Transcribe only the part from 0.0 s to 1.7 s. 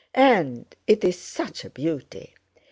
"And it's such a